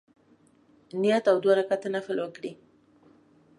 [1.01, 2.51] نیت او دوه رکعته نفل وکړي.